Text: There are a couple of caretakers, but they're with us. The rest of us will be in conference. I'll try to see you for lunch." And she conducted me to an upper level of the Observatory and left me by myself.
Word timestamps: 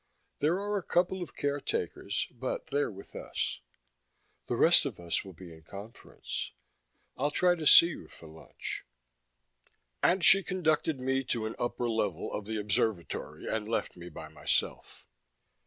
There 0.39 0.55
are 0.59 0.79
a 0.79 0.83
couple 0.83 1.21
of 1.21 1.35
caretakers, 1.35 2.27
but 2.31 2.65
they're 2.71 2.89
with 2.89 3.15
us. 3.15 3.61
The 4.47 4.55
rest 4.55 4.83
of 4.83 4.99
us 4.99 5.23
will 5.23 5.33
be 5.33 5.53
in 5.53 5.61
conference. 5.61 6.53
I'll 7.17 7.29
try 7.29 7.53
to 7.53 7.67
see 7.67 7.89
you 7.89 8.07
for 8.07 8.25
lunch." 8.25 8.83
And 10.01 10.25
she 10.25 10.41
conducted 10.41 10.99
me 10.99 11.23
to 11.25 11.45
an 11.45 11.53
upper 11.59 11.87
level 11.87 12.33
of 12.33 12.45
the 12.45 12.57
Observatory 12.59 13.47
and 13.47 13.69
left 13.69 13.95
me 13.95 14.09
by 14.09 14.27
myself. 14.27 15.05